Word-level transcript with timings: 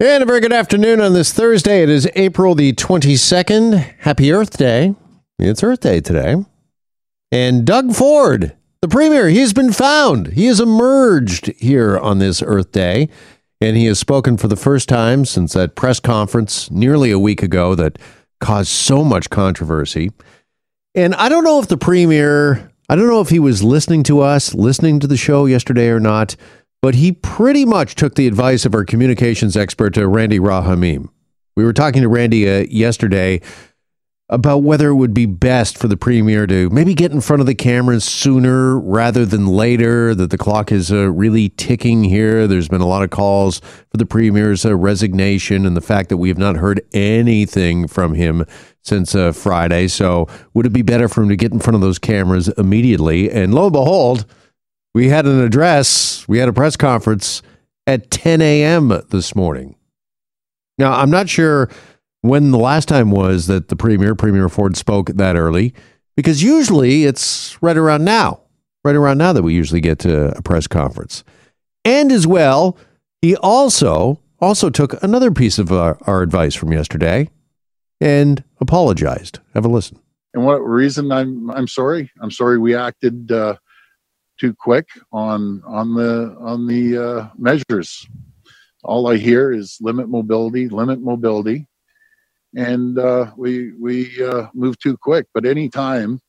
And 0.00 0.22
a 0.22 0.26
very 0.26 0.38
good 0.38 0.52
afternoon 0.52 1.00
on 1.00 1.12
this 1.12 1.32
Thursday. 1.32 1.82
It 1.82 1.88
is 1.88 2.08
April 2.14 2.54
the 2.54 2.72
22nd. 2.72 3.96
Happy 3.98 4.30
Earth 4.30 4.56
Day. 4.56 4.94
It's 5.40 5.64
Earth 5.64 5.80
Day 5.80 6.00
today. 6.00 6.36
And 7.32 7.64
Doug 7.66 7.92
Ford, 7.94 8.56
the 8.80 8.86
Premier, 8.86 9.28
he 9.28 9.40
has 9.40 9.52
been 9.52 9.72
found. 9.72 10.34
He 10.34 10.46
has 10.46 10.60
emerged 10.60 11.46
here 11.58 11.98
on 11.98 12.20
this 12.20 12.42
Earth 12.42 12.70
Day. 12.70 13.08
And 13.60 13.76
he 13.76 13.86
has 13.86 13.98
spoken 13.98 14.36
for 14.36 14.46
the 14.46 14.54
first 14.54 14.88
time 14.88 15.24
since 15.24 15.54
that 15.54 15.74
press 15.74 15.98
conference 15.98 16.70
nearly 16.70 17.10
a 17.10 17.18
week 17.18 17.42
ago 17.42 17.74
that 17.74 17.98
caused 18.38 18.68
so 18.68 19.02
much 19.02 19.30
controversy. 19.30 20.12
And 20.94 21.12
I 21.16 21.28
don't 21.28 21.42
know 21.42 21.58
if 21.58 21.66
the 21.66 21.76
Premier, 21.76 22.70
I 22.88 22.94
don't 22.94 23.08
know 23.08 23.20
if 23.20 23.30
he 23.30 23.40
was 23.40 23.64
listening 23.64 24.04
to 24.04 24.20
us, 24.20 24.54
listening 24.54 25.00
to 25.00 25.08
the 25.08 25.16
show 25.16 25.46
yesterday 25.46 25.88
or 25.88 25.98
not 25.98 26.36
but 26.80 26.94
he 26.94 27.12
pretty 27.12 27.64
much 27.64 27.94
took 27.94 28.14
the 28.14 28.26
advice 28.26 28.64
of 28.64 28.74
our 28.74 28.84
communications 28.84 29.56
expert, 29.56 29.96
uh, 29.98 30.06
Randy 30.06 30.38
Rahamim. 30.38 31.08
We 31.56 31.64
were 31.64 31.72
talking 31.72 32.02
to 32.02 32.08
Randy 32.08 32.48
uh, 32.48 32.66
yesterday 32.70 33.40
about 34.30 34.58
whether 34.58 34.88
it 34.88 34.94
would 34.94 35.14
be 35.14 35.24
best 35.24 35.78
for 35.78 35.88
the 35.88 35.96
premier 35.96 36.46
to 36.46 36.68
maybe 36.68 36.92
get 36.92 37.12
in 37.12 37.20
front 37.20 37.40
of 37.40 37.46
the 37.46 37.54
cameras 37.54 38.04
sooner 38.04 38.78
rather 38.78 39.24
than 39.24 39.46
later, 39.46 40.14
that 40.14 40.30
the 40.30 40.36
clock 40.36 40.70
is 40.70 40.92
uh, 40.92 41.10
really 41.10 41.48
ticking 41.48 42.04
here. 42.04 42.46
There's 42.46 42.68
been 42.68 42.82
a 42.82 42.86
lot 42.86 43.02
of 43.02 43.10
calls 43.10 43.60
for 43.60 43.96
the 43.96 44.04
premier's 44.04 44.66
uh, 44.66 44.76
resignation 44.76 45.64
and 45.64 45.74
the 45.74 45.80
fact 45.80 46.10
that 46.10 46.18
we 46.18 46.28
have 46.28 46.38
not 46.38 46.56
heard 46.56 46.82
anything 46.92 47.88
from 47.88 48.14
him 48.14 48.44
since 48.82 49.14
uh, 49.14 49.32
Friday. 49.32 49.88
So, 49.88 50.28
would 50.52 50.66
it 50.66 50.72
be 50.72 50.82
better 50.82 51.08
for 51.08 51.22
him 51.22 51.30
to 51.30 51.36
get 51.36 51.52
in 51.52 51.58
front 51.58 51.76
of 51.76 51.80
those 51.80 51.98
cameras 51.98 52.48
immediately? 52.58 53.30
And 53.30 53.54
lo 53.54 53.64
and 53.64 53.72
behold, 53.72 54.26
we 54.98 55.08
had 55.10 55.26
an 55.26 55.40
address, 55.40 56.26
we 56.26 56.38
had 56.38 56.48
a 56.48 56.52
press 56.52 56.76
conference 56.76 57.40
at 57.86 58.10
10 58.10 58.42
a.m. 58.42 58.88
this 59.10 59.36
morning. 59.36 59.76
Now, 60.76 60.92
I'm 60.92 61.08
not 61.08 61.28
sure 61.28 61.70
when 62.22 62.50
the 62.50 62.58
last 62.58 62.88
time 62.88 63.12
was 63.12 63.46
that 63.46 63.68
the 63.68 63.76
Premier, 63.76 64.16
Premier 64.16 64.48
Ford, 64.48 64.76
spoke 64.76 65.10
that 65.10 65.36
early, 65.36 65.72
because 66.16 66.42
usually 66.42 67.04
it's 67.04 67.56
right 67.62 67.76
around 67.76 68.04
now, 68.04 68.40
right 68.82 68.96
around 68.96 69.18
now 69.18 69.32
that 69.32 69.44
we 69.44 69.54
usually 69.54 69.80
get 69.80 70.00
to 70.00 70.36
a 70.36 70.42
press 70.42 70.66
conference. 70.66 71.22
And 71.84 72.10
as 72.10 72.26
well, 72.26 72.76
he 73.22 73.36
also 73.36 74.18
also 74.40 74.68
took 74.68 75.00
another 75.00 75.30
piece 75.30 75.60
of 75.60 75.70
our, 75.70 75.96
our 76.08 76.22
advice 76.22 76.56
from 76.56 76.72
yesterday 76.72 77.30
and 78.00 78.42
apologized. 78.60 79.38
Have 79.54 79.64
a 79.64 79.68
listen. 79.68 80.00
And 80.34 80.44
what 80.44 80.56
reason 80.56 81.12
I'm 81.12 81.52
I'm 81.52 81.68
sorry. 81.68 82.10
I'm 82.20 82.32
sorry 82.32 82.58
we 82.58 82.74
acted 82.74 83.30
uh, 83.30 83.58
too 84.38 84.54
quick 84.54 84.88
on 85.12 85.62
on 85.66 85.94
the 85.94 86.36
on 86.40 86.66
the 86.66 86.96
uh, 86.96 87.28
measures. 87.36 88.06
All 88.84 89.08
I 89.08 89.16
hear 89.16 89.52
is 89.52 89.78
limit 89.80 90.08
mobility, 90.08 90.68
limit 90.68 91.00
mobility, 91.00 91.66
and 92.56 92.98
uh, 92.98 93.32
we 93.36 93.72
we 93.74 94.24
uh, 94.24 94.46
move 94.54 94.78
too 94.78 94.96
quick. 94.96 95.26
But 95.34 95.44
anytime, 95.44 96.20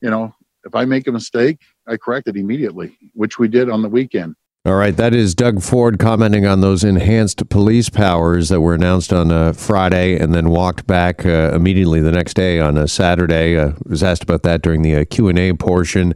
you 0.00 0.10
know, 0.10 0.34
if 0.64 0.74
I 0.74 0.84
make 0.84 1.06
a 1.06 1.12
mistake, 1.12 1.60
I 1.86 1.96
correct 1.96 2.28
it 2.28 2.36
immediately, 2.36 2.98
which 3.12 3.38
we 3.38 3.48
did 3.48 3.70
on 3.70 3.82
the 3.82 3.88
weekend. 3.88 4.34
All 4.66 4.76
right, 4.76 4.96
that 4.96 5.12
is 5.12 5.34
Doug 5.34 5.60
Ford 5.60 5.98
commenting 5.98 6.46
on 6.46 6.62
those 6.62 6.84
enhanced 6.84 7.46
police 7.50 7.90
powers 7.90 8.48
that 8.48 8.62
were 8.62 8.72
announced 8.72 9.12
on 9.12 9.30
a 9.30 9.34
uh, 9.34 9.52
Friday 9.52 10.18
and 10.18 10.34
then 10.34 10.48
walked 10.48 10.86
back 10.86 11.26
uh, 11.26 11.52
immediately 11.52 12.00
the 12.00 12.10
next 12.10 12.32
day 12.32 12.58
on 12.58 12.78
a 12.78 12.88
Saturday. 12.88 13.58
Uh, 13.58 13.72
was 13.84 14.02
asked 14.02 14.22
about 14.22 14.42
that 14.44 14.62
during 14.62 14.80
the 14.80 14.96
uh, 14.96 15.04
Q 15.04 15.28
and 15.28 15.38
A 15.38 15.52
portion 15.52 16.14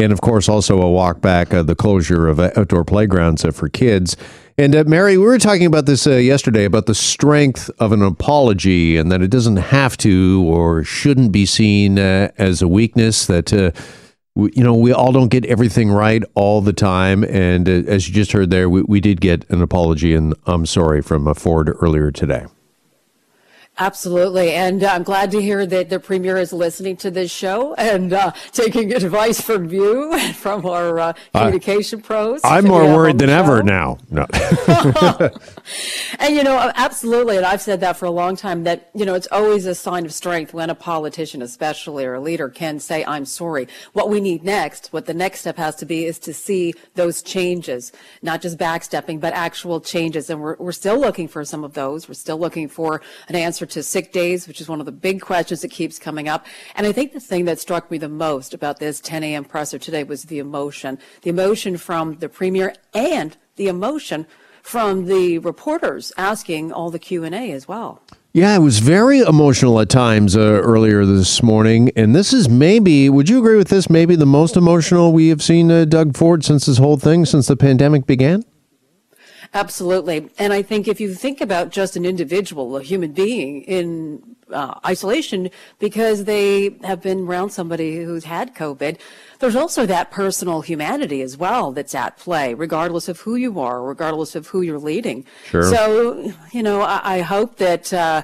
and 0.00 0.12
of 0.12 0.20
course 0.20 0.48
also 0.48 0.80
a 0.80 0.90
walk 0.90 1.20
back 1.20 1.52
uh, 1.52 1.62
the 1.62 1.74
closure 1.74 2.28
of 2.28 2.40
uh, 2.40 2.50
outdoor 2.56 2.84
playgrounds 2.84 3.44
uh, 3.44 3.50
for 3.50 3.68
kids. 3.68 4.16
And 4.58 4.74
uh, 4.74 4.84
mary 4.86 5.16
we 5.16 5.24
were 5.24 5.38
talking 5.38 5.66
about 5.66 5.86
this 5.86 6.06
uh, 6.06 6.16
yesterday 6.16 6.64
about 6.64 6.86
the 6.86 6.94
strength 6.94 7.70
of 7.78 7.92
an 7.92 8.02
apology 8.02 8.96
and 8.96 9.10
that 9.12 9.22
it 9.22 9.28
doesn't 9.28 9.56
have 9.56 9.96
to 9.98 10.44
or 10.46 10.84
shouldn't 10.84 11.32
be 11.32 11.46
seen 11.46 11.98
uh, 11.98 12.30
as 12.38 12.62
a 12.62 12.68
weakness 12.68 13.26
that 13.26 13.74
we, 14.34 14.50
you 14.54 14.62
know 14.62 14.74
we 14.74 14.92
all 14.92 15.12
don't 15.12 15.28
get 15.28 15.44
everything 15.46 15.90
right 15.90 16.22
all 16.34 16.60
the 16.60 16.72
time. 16.72 17.24
And 17.24 17.68
as 17.68 18.08
you 18.08 18.14
just 18.14 18.32
heard 18.32 18.50
there 18.50 18.68
we, 18.68 18.82
we 18.82 19.00
did 19.00 19.20
get 19.20 19.48
an 19.50 19.62
apology 19.62 20.14
and 20.14 20.34
i'm 20.46 20.66
sorry 20.66 21.02
from 21.02 21.32
ford 21.34 21.70
earlier 21.80 22.10
today 22.10 22.46
Absolutely. 23.80 24.52
And 24.52 24.84
uh, 24.84 24.88
I'm 24.88 25.02
glad 25.02 25.30
to 25.30 25.40
hear 25.40 25.64
that 25.64 25.88
the 25.88 25.98
Premier 25.98 26.36
is 26.36 26.52
listening 26.52 26.98
to 26.98 27.10
this 27.10 27.30
show 27.30 27.72
and 27.74 28.12
uh, 28.12 28.32
taking 28.52 28.92
advice 28.94 29.40
from 29.40 29.70
you 29.70 30.12
and 30.12 30.36
from 30.36 30.66
our 30.66 30.98
uh, 30.98 31.12
communication 31.34 32.02
pros. 32.02 32.42
I'm 32.44 32.66
more 32.66 32.84
worried 32.84 33.18
than 33.18 33.30
show. 33.30 33.38
ever 33.38 33.62
now. 33.62 33.96
No. 34.10 34.26
and, 36.18 36.34
you 36.36 36.44
know, 36.44 36.70
absolutely. 36.74 37.38
And 37.38 37.46
I've 37.46 37.62
said 37.62 37.80
that 37.80 37.96
for 37.96 38.04
a 38.04 38.10
long 38.10 38.36
time 38.36 38.64
that, 38.64 38.90
you 38.94 39.06
know, 39.06 39.14
it's 39.14 39.28
always 39.32 39.64
a 39.64 39.74
sign 39.74 40.04
of 40.04 40.12
strength 40.12 40.52
when 40.52 40.68
a 40.68 40.74
politician, 40.74 41.40
especially 41.40 42.04
or 42.04 42.14
a 42.14 42.20
leader, 42.20 42.50
can 42.50 42.80
say, 42.80 43.02
I'm 43.06 43.24
sorry. 43.24 43.66
What 43.94 44.10
we 44.10 44.20
need 44.20 44.44
next, 44.44 44.92
what 44.92 45.06
the 45.06 45.14
next 45.14 45.40
step 45.40 45.56
has 45.56 45.74
to 45.76 45.86
be, 45.86 46.04
is 46.04 46.18
to 46.20 46.34
see 46.34 46.74
those 46.96 47.22
changes, 47.22 47.92
not 48.20 48.42
just 48.42 48.58
backstepping, 48.58 49.20
but 49.20 49.32
actual 49.32 49.80
changes. 49.80 50.28
And 50.28 50.42
we're, 50.42 50.56
we're 50.58 50.72
still 50.72 51.00
looking 51.00 51.28
for 51.28 51.46
some 51.46 51.64
of 51.64 51.72
those. 51.72 52.08
We're 52.08 52.14
still 52.14 52.38
looking 52.38 52.68
for 52.68 53.00
an 53.26 53.36
answer 53.36 53.69
to 53.70 53.82
sick 53.82 54.12
days, 54.12 54.46
which 54.46 54.60
is 54.60 54.68
one 54.68 54.80
of 54.80 54.86
the 54.86 54.92
big 54.92 55.20
questions 55.20 55.62
that 55.62 55.70
keeps 55.70 55.98
coming 55.98 56.28
up. 56.28 56.46
And 56.74 56.86
I 56.86 56.92
think 56.92 57.12
the 57.12 57.20
thing 57.20 57.44
that 57.46 57.58
struck 57.58 57.90
me 57.90 57.98
the 57.98 58.08
most 58.08 58.54
about 58.54 58.78
this 58.78 59.00
10 59.00 59.24
a.m. 59.24 59.44
presser 59.44 59.78
today 59.78 60.04
was 60.04 60.24
the 60.24 60.38
emotion, 60.38 60.98
the 61.22 61.30
emotion 61.30 61.76
from 61.76 62.16
the 62.16 62.28
premier 62.28 62.74
and 62.94 63.36
the 63.56 63.68
emotion 63.68 64.26
from 64.62 65.06
the 65.06 65.38
reporters 65.38 66.12
asking 66.16 66.72
all 66.72 66.90
the 66.90 66.98
Q&A 66.98 67.50
as 67.52 67.66
well. 67.66 68.02
Yeah, 68.32 68.54
it 68.54 68.60
was 68.60 68.78
very 68.78 69.20
emotional 69.20 69.80
at 69.80 69.88
times 69.88 70.36
uh, 70.36 70.40
earlier 70.40 71.04
this 71.04 71.42
morning. 71.42 71.90
And 71.96 72.14
this 72.14 72.32
is 72.32 72.48
maybe, 72.48 73.08
would 73.08 73.28
you 73.28 73.38
agree 73.40 73.56
with 73.56 73.68
this? 73.68 73.90
Maybe 73.90 74.14
the 74.14 74.26
most 74.26 74.56
emotional 74.56 75.12
we 75.12 75.28
have 75.28 75.42
seen 75.42 75.70
uh, 75.70 75.84
Doug 75.84 76.16
Ford 76.16 76.44
since 76.44 76.66
this 76.66 76.78
whole 76.78 76.96
thing, 76.96 77.26
since 77.26 77.48
the 77.48 77.56
pandemic 77.56 78.06
began? 78.06 78.44
Absolutely. 79.52 80.30
And 80.38 80.52
I 80.52 80.62
think 80.62 80.86
if 80.86 81.00
you 81.00 81.12
think 81.12 81.40
about 81.40 81.70
just 81.70 81.96
an 81.96 82.04
individual, 82.04 82.76
a 82.76 82.82
human 82.82 83.12
being 83.12 83.62
in 83.62 84.36
uh, 84.52 84.78
isolation 84.86 85.50
because 85.80 86.24
they 86.24 86.76
have 86.84 87.02
been 87.02 87.26
around 87.26 87.50
somebody 87.50 87.96
who's 88.04 88.24
had 88.24 88.54
COVID, 88.54 88.98
there's 89.40 89.56
also 89.56 89.86
that 89.86 90.12
personal 90.12 90.60
humanity 90.60 91.20
as 91.20 91.36
well 91.36 91.72
that's 91.72 91.96
at 91.96 92.16
play, 92.16 92.54
regardless 92.54 93.08
of 93.08 93.20
who 93.20 93.34
you 93.34 93.58
are, 93.58 93.82
regardless 93.82 94.36
of 94.36 94.46
who 94.46 94.60
you're 94.62 94.78
leading. 94.78 95.24
Sure. 95.46 95.64
So, 95.64 96.32
you 96.52 96.62
know, 96.62 96.82
I, 96.82 97.00
I 97.16 97.20
hope 97.20 97.56
that. 97.56 97.92
Uh, 97.92 98.22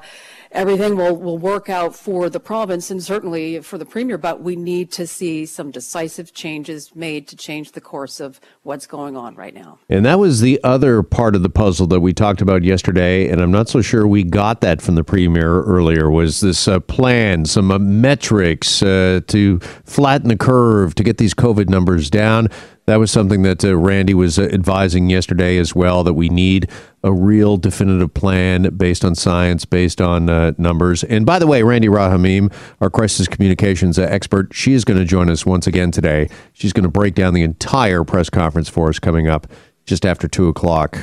everything 0.57 0.97
will, 0.97 1.15
will 1.15 1.39
work 1.39 1.69
out 1.69 1.95
for 1.95 2.31
the 2.31 2.41
province 2.41 2.91
and 2.91 3.03
certainly 3.03 3.61
for 3.61 3.77
the 3.77 3.85
premier, 3.85 4.17
but 4.17 4.41
we 4.41 4.57
need 4.57 4.91
to 4.93 5.07
see 5.07 5.45
some 5.45 5.71
decisive 5.71 6.33
changes 6.33 6.95
made 6.97 7.29
to 7.29 7.37
change 7.37 7.73
the 7.73 7.81
course 7.81 8.19
of 8.19 8.41
what's 8.63 8.87
going 8.87 9.17
on 9.17 9.35
right 9.37 9.55
now. 9.55 9.79
And 9.89 10.05
that 10.07 10.19
was 10.19 10.41
the 10.41 10.59
other 10.65 11.03
part 11.03 11.37
of 11.37 11.43
the 11.43 11.51
puzzle 11.51 11.87
that 11.89 12.01
we 12.01 12.13
talked 12.13 12.41
about 12.41 12.65
yesterday, 12.65 13.29
and 13.29 13.41
I'm 13.41 13.51
not 13.53 13.69
so 13.69 13.83
sure 13.83 14.07
we 14.07 14.25
got 14.25 14.63
that 14.63 14.81
from 14.81 14.95
the 14.95 15.05
premier 15.05 15.63
earlier. 15.63 16.11
Was 16.11 16.41
this 16.41 16.67
uh, 16.67 16.81
plan, 16.81 17.45
some 17.45 17.71
uh, 17.71 17.79
metrics 17.79 18.83
uh, 18.83 19.21
to 19.29 19.59
flatten 19.85 20.29
the 20.29 20.37
curve 20.37 20.95
to 20.95 21.05
get 21.05 21.19
these 21.19 21.35
COVID 21.35 21.69
numbers 21.69 22.09
down? 22.09 22.49
That 22.87 23.01
was 23.01 23.11
something 23.11 23.43
that 23.43 23.65
uh, 23.65 23.77
Randy 23.77 24.15
was 24.15 24.39
uh, 24.39 24.43
advising 24.45 25.11
yesterday 25.11 25.59
as 25.59 25.75
well 25.75 26.05
that 26.05 26.15
we 26.15 26.29
need 26.29 26.71
a 27.03 27.13
real 27.13 27.57
definitive 27.57 28.15
plan 28.15 28.77
based 28.77 29.05
on 29.05 29.17
science, 29.17 29.65
based 29.65 30.01
on 30.01 30.31
uh, 30.31 30.53
numbers. 30.57 31.03
And 31.03 31.27
by 31.27 31.41
the 31.41 31.49
way, 31.49 31.65
Randy 31.65 31.89
Rahamim, 31.89 32.53
our 32.81 32.89
crisis 32.89 33.27
communications 33.27 33.99
uh, 33.99 34.03
expert, 34.03 34.55
she 34.55 34.73
is 34.73 34.85
going 34.85 35.01
to 35.01 35.05
join 35.05 35.29
us 35.31 35.45
once 35.45 35.67
again 35.67 35.91
today. 35.91 36.29
She's 36.53 36.73
going 36.73 36.85
to 36.85 36.91
break 36.91 37.17
down 37.17 37.35
the 37.35 37.43
entire 37.43 38.05
press 38.05 38.31
conference 38.31 38.69
for 38.69 38.89
us 38.89 39.01
coming 39.01 39.27
up 39.27 39.49
just 39.85 40.07
after 40.07 40.29
2 40.29 40.47
o'clock, 40.47 40.97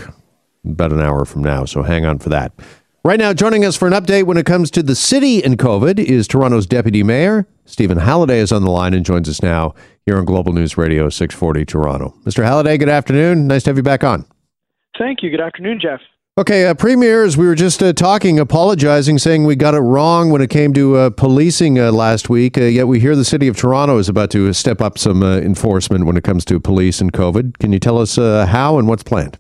about 0.64 0.94
an 0.94 1.02
hour 1.02 1.26
from 1.26 1.44
now. 1.44 1.66
So 1.66 1.84
hang 1.84 2.06
on 2.06 2.20
for 2.20 2.30
that. 2.30 2.54
Right 3.04 3.20
now, 3.20 3.34
joining 3.34 3.66
us 3.66 3.76
for 3.76 3.86
an 3.86 3.94
update 3.94 4.24
when 4.24 4.38
it 4.38 4.46
comes 4.46 4.72
to 4.72 4.84
the 4.84 4.96
city 4.96 5.44
and 5.44 5.58
COVID 5.58 6.00
is 6.00 6.30
Toronto's 6.30 6.66
Deputy 6.66 7.04
Mayor. 7.04 7.46
Stephen 7.66 7.98
Holyday 7.98 8.38
is 8.38 8.54
on 8.54 8.64
the 8.64 8.72
line 8.72 8.94
and 8.94 9.06
joins 9.06 9.28
us 9.28 9.42
now 9.42 9.74
here 10.06 10.18
on 10.18 10.26
Global 10.26 10.54
News 10.54 10.78
Radio 10.78 11.10
640 11.10 11.66
Toronto. 11.66 12.14
Mr. 12.24 12.44
Holyday, 12.44 12.78
good 12.78 12.90
afternoon. 12.90 13.48
Nice 13.48 13.64
to 13.64 13.70
have 13.70 13.78
you 13.78 13.84
back 13.84 14.04
on. 14.04 14.26
Thank 14.98 15.24
you. 15.24 15.30
Good 15.30 15.42
afternoon, 15.42 15.80
Jeff. 15.82 16.02
Okay, 16.36 16.66
uh, 16.66 16.74
premiers, 16.74 17.38
we 17.38 17.46
were 17.46 17.54
just 17.54 17.84
uh, 17.84 17.94
talking, 17.94 18.40
apologizing, 18.40 19.20
saying 19.20 19.46
we 19.46 19.56
got 19.56 19.76
it 19.76 19.82
wrong 19.82 20.32
when 20.32 20.42
it 20.42 20.50
came 20.50 20.74
to 20.74 20.96
uh, 20.96 21.10
policing 21.12 21.78
uh, 21.78 21.92
last 21.92 22.28
week. 22.28 22.58
Uh, 22.58 22.62
yet 22.62 22.88
we 22.88 23.00
hear 23.00 23.16
the 23.16 23.24
city 23.24 23.48
of 23.48 23.56
Toronto 23.56 24.00
is 24.00 24.10
about 24.10 24.32
to 24.32 24.52
step 24.52 24.82
up 24.82 24.98
some 24.98 25.22
uh, 25.22 25.38
enforcement 25.38 26.06
when 26.06 26.18
it 26.18 26.24
comes 26.24 26.44
to 26.46 26.60
police 26.60 27.02
and 27.02 27.14
COVID. 27.14 27.60
Can 27.60 27.72
you 27.72 27.80
tell 27.80 28.00
us 28.00 28.16
how 28.16 28.80
and 28.80 28.88
what's 28.88 29.04
planned? 29.04 29.38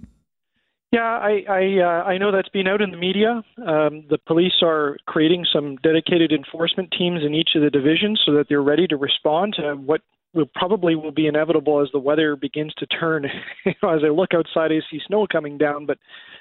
Yeah, 0.92 1.02
I 1.02 1.44
I, 1.50 1.80
uh, 1.82 2.04
I 2.04 2.20
know 2.20 2.32
that's 2.32 2.50
been 2.50 2.68
out 2.68 2.80
in 2.80 2.92
the 2.92 2.98
media. 2.98 3.44
Um, 3.58 4.06
the 4.12 4.20
police 4.28 4.62
are 4.62 4.98
creating 5.08 5.48
some 5.52 5.78
dedicated 5.78 6.32
enforcement 6.32 6.94
teams 6.96 7.24
in 7.26 7.34
each 7.34 7.50
of 7.56 7.64
the 7.64 7.72
divisions 7.72 8.22
so 8.24 8.34
that 8.34 8.46
they're 8.48 8.62
ready 8.62 8.86
to 8.86 8.98
respond 8.98 9.56
to 9.56 9.74
what 9.74 10.02
will 10.34 10.50
probably 10.54 10.96
will 10.96 11.12
be 11.12 11.28
inevitable 11.28 11.82
as 11.82 11.90
the 11.92 12.00
weather 12.00 12.36
begins 12.36 12.74
to 12.76 12.86
turn. 12.88 13.26
you 13.66 13.74
know, 13.82 13.90
as 13.90 14.02
I 14.04 14.10
look 14.10 14.34
outside, 14.34 14.72
I 14.72 14.80
see 14.90 15.00
snow 15.06 15.28
coming 15.32 15.58
down, 15.58 15.86
but 15.86 15.98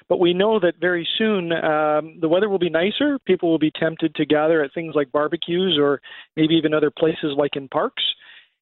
but 0.09 0.19
we 0.19 0.33
know 0.33 0.59
that 0.59 0.75
very 0.81 1.07
soon 1.17 1.51
um, 1.53 2.17
the 2.19 2.27
weather 2.27 2.49
will 2.49 2.59
be 2.59 2.69
nicer. 2.69 3.19
People 3.25 3.49
will 3.49 3.59
be 3.59 3.71
tempted 3.71 4.15
to 4.15 4.25
gather 4.25 4.63
at 4.63 4.73
things 4.73 4.95
like 4.95 5.11
barbecues 5.11 5.77
or 5.79 6.01
maybe 6.35 6.55
even 6.55 6.73
other 6.73 6.91
places 6.91 7.35
like 7.37 7.55
in 7.55 7.67
parks, 7.67 8.03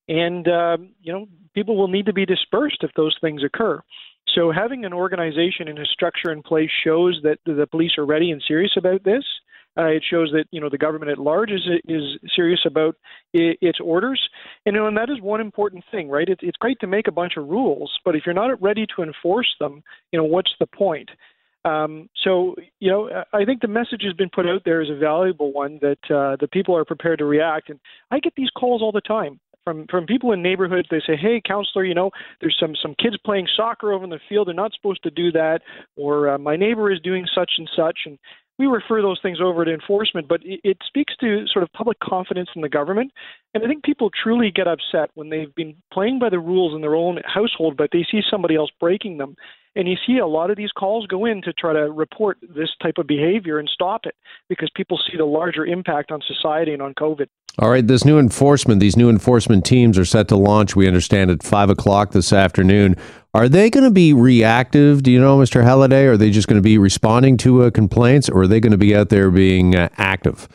and 0.08 0.48
uh, 0.48 0.78
you 1.02 1.12
know 1.12 1.28
people 1.54 1.78
will 1.78 1.88
need 1.88 2.06
to 2.06 2.14
be 2.14 2.26
dispersed 2.26 2.80
if 2.82 2.92
those 2.96 3.18
things 3.22 3.44
occur. 3.44 3.82
So 4.36 4.52
having 4.52 4.86
an 4.86 4.94
organization 4.94 5.68
and 5.68 5.80
a 5.80 5.86
structure 5.86 6.32
in 6.32 6.44
place 6.44 6.70
shows 6.84 7.20
that 7.24 7.40
the 7.46 7.68
police 7.70 7.98
are 7.98 8.06
ready 8.06 8.32
and 8.32 8.42
serious 8.48 8.74
about 8.78 9.04
this. 9.04 9.24
Uh, 9.78 9.86
it 9.86 10.04
shows 10.08 10.32
that 10.34 10.46
you 10.52 10.60
know 10.60 10.70
the 10.70 10.78
government 10.78 11.12
at 11.12 11.18
large 11.18 11.52
is 11.52 11.68
is 11.88 12.04
serious 12.36 12.60
about 12.66 12.96
I- 13.36 13.58
its 13.62 13.80
orders, 13.80 14.22
and, 14.66 14.76
you 14.76 14.82
know, 14.82 14.88
and 14.88 14.98
that 14.98 15.10
is 15.10 15.22
one 15.22 15.40
important 15.40 15.84
thing, 15.92 16.10
right? 16.10 16.28
It's 16.28 16.42
it's 16.44 16.58
great 16.58 16.80
to 16.82 16.88
make 16.88 17.08
a 17.08 17.12
bunch 17.12 17.38
of 17.38 17.48
rules, 17.48 17.92
but 18.04 18.16
if 18.16 18.24
you're 18.26 18.36
not 18.36 18.62
ready 18.62 18.86
to 18.96 19.04
enforce 19.04 19.56
them, 19.60 19.82
you 20.12 20.20
know 20.20 20.26
what's 20.26 20.52
the 20.60 20.68
point? 20.68 21.10
Um, 21.64 22.10
so 22.24 22.56
you 22.80 22.92
know, 22.92 23.24
I 23.34 23.46
think 23.46 23.62
the 23.62 23.68
message 23.68 24.02
has 24.04 24.14
been 24.14 24.30
put 24.30 24.48
out 24.48 24.64
there 24.66 24.82
is 24.82 24.90
a 24.90 24.96
valuable 24.96 25.54
one 25.54 25.80
that 25.82 26.00
uh, 26.10 26.36
the 26.40 26.50
people 26.52 26.76
are 26.76 26.86
prepared 26.86 27.20
to 27.20 27.26
react, 27.26 27.70
and 27.70 27.80
I 28.10 28.20
get 28.20 28.34
these 28.36 28.50
calls 28.50 28.82
all 28.82 28.92
the 28.92 29.02
time 29.02 29.40
from 29.64 29.86
from 29.88 30.06
people 30.06 30.32
in 30.32 30.42
neighborhoods. 30.42 30.88
They 30.90 31.02
say, 31.06 31.16
"Hey, 31.16 31.42
counselor, 31.46 31.86
you 31.86 31.94
know, 31.94 32.12
there's 32.40 32.58
some 32.60 32.76
some 32.82 32.96
kids 33.02 33.16
playing 33.24 33.48
soccer 33.56 33.94
over 33.94 34.04
in 34.04 34.10
the 34.10 34.20
field. 34.28 34.48
They're 34.48 34.56
not 34.56 34.74
supposed 34.74 35.04
to 35.04 35.12
do 35.12 35.32
that, 35.34 35.62
or 35.96 36.30
uh, 36.30 36.38
my 36.38 36.56
neighbor 36.56 36.92
is 36.92 37.00
doing 37.00 37.26
such 37.34 37.52
and 37.58 37.70
such." 37.76 38.00
And 38.06 38.18
we 38.62 38.68
refer 38.68 39.02
those 39.02 39.20
things 39.22 39.40
over 39.42 39.66
to 39.66 39.74
enforcement, 39.74 40.28
but 40.28 40.42
it, 40.44 40.60
it 40.64 40.78
speaks 40.86 41.16
to 41.18 41.46
sort 41.52 41.64
of 41.64 41.74
public 41.74 42.00
confidence 42.00 42.50
in 42.56 42.62
the 42.62 42.70
government. 42.70 43.12
And 43.54 43.64
I 43.64 43.68
think 43.68 43.84
people 43.84 44.12
truly 44.12 44.52
get 44.52 44.68
upset 44.68 45.10
when 45.16 45.30
they've 45.30 45.54
been 45.56 45.76
playing 45.92 46.20
by 46.20 46.30
the 46.30 46.40
rules 46.40 46.76
in 46.76 46.82
their 46.82 46.96
own 46.96 47.20
household, 47.26 47.76
but 47.76 47.90
they 47.92 48.06
see 48.10 48.22
somebody 48.30 48.56
else 48.56 48.70
breaking 48.80 49.18
them. 49.18 49.36
And 49.76 49.88
you 49.88 49.96
see 50.06 50.20
a 50.20 50.28
lot 50.28 50.52
of 50.52 50.58
these 50.58 50.72
calls 50.72 51.08
go 51.08 51.26
in 51.26 51.42
to 51.42 51.54
try 51.54 51.74
to 51.74 51.92
report 51.92 52.38
this 52.42 52.70
type 52.82 52.98
of 52.98 53.08
behavior 53.08 53.58
and 53.58 53.70
stop 53.74 54.06
it 54.06 54.16
because 54.48 54.70
people 54.76 55.00
see 55.10 55.18
the 55.18 55.26
larger 55.26 55.66
impact 55.66 56.12
on 56.12 56.22
society 56.22 56.74
and 56.74 56.82
on 56.82 56.94
COVID. 56.94 57.28
All 57.60 57.70
right, 57.70 57.86
this 57.86 58.06
new 58.06 58.18
enforcement, 58.18 58.80
these 58.80 58.96
new 58.96 59.10
enforcement 59.10 59.66
teams 59.66 59.98
are 59.98 60.06
set 60.06 60.30
to 60.30 60.38
launch, 60.38 60.76
we 60.76 60.88
understand, 60.88 61.30
at 61.30 61.44
5 61.44 61.70
o'clock 61.70 62.12
this 62.12 62.32
afternoon. 62.32 62.96
Are 63.34 63.50
they 63.50 63.70
going 63.70 63.84
to 63.84 63.92
be 63.92 64.14
reactive? 64.14 65.04
Do 65.04 65.12
you 65.12 65.20
know, 65.20 65.38
Mr. 65.38 65.64
Holyday? 65.64 66.06
Are 66.08 66.18
they 66.18 66.32
just 66.32 66.48
going 66.48 66.58
to 66.58 66.64
be 66.64 66.78
responding 66.78 67.38
to 67.38 67.64
uh, 67.64 67.70
complaints 67.70 68.30
or 68.30 68.44
are 68.44 68.48
they 68.48 68.60
going 68.60 68.72
to 68.72 68.78
be 68.78 68.96
out 68.96 69.10
there 69.10 69.30
being 69.32 69.76
uh, 69.76 69.90
active? 69.98 70.48